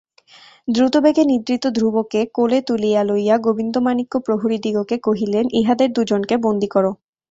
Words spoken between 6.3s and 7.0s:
বন্দী করো।